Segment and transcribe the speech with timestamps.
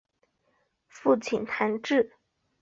[0.87, 2.13] 父亲谭智。